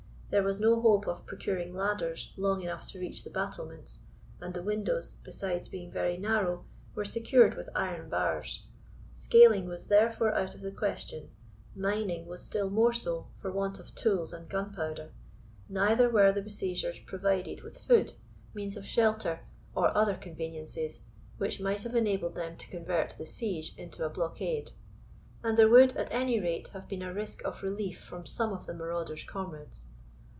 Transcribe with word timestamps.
There 0.31 0.43
was 0.43 0.61
no 0.61 0.79
hope 0.79 1.07
of 1.09 1.25
procuring 1.25 1.75
ladders 1.75 2.31
long 2.37 2.61
enough 2.61 2.87
to 2.91 2.99
reach 3.01 3.25
the 3.25 3.29
battlements, 3.29 3.99
and 4.39 4.53
the 4.53 4.63
windows, 4.63 5.17
besides 5.25 5.67
being 5.67 5.91
very 5.91 6.15
narrow, 6.15 6.63
were 6.95 7.03
secured 7.03 7.55
with 7.55 7.67
iron 7.75 8.07
bars. 8.07 8.63
Scaling 9.17 9.67
was 9.67 9.87
therefore 9.87 10.33
out 10.33 10.55
of 10.55 10.61
the 10.61 10.71
question; 10.71 11.31
mining 11.75 12.27
was 12.27 12.41
still 12.41 12.69
more 12.69 12.93
so, 12.93 13.27
for 13.41 13.51
want 13.51 13.77
of 13.77 13.93
tools 13.93 14.31
and 14.31 14.47
gunpowder; 14.47 15.11
neither 15.67 16.09
were 16.09 16.31
the 16.31 16.41
besiegers 16.41 16.97
provided 16.99 17.61
with 17.61 17.79
food, 17.79 18.13
means 18.53 18.77
of 18.77 18.85
shelter, 18.85 19.41
or 19.75 19.93
other 19.97 20.15
conveniences, 20.15 21.01
which 21.39 21.59
might 21.59 21.83
have 21.83 21.93
enabled 21.93 22.35
them 22.35 22.55
to 22.55 22.69
convert 22.69 23.09
the 23.17 23.25
siege 23.25 23.75
into 23.77 24.05
a 24.05 24.09
blockade; 24.09 24.71
and 25.43 25.57
there 25.57 25.67
would, 25.67 25.97
at 25.97 26.09
any 26.09 26.39
rate, 26.39 26.69
have 26.69 26.87
been 26.87 27.01
a 27.01 27.13
risk 27.13 27.43
of 27.43 27.61
relief 27.61 27.99
from 27.99 28.25
some 28.25 28.53
of 28.53 28.65
the 28.65 28.73
marauder's 28.73 29.25
comrades. 29.25 29.87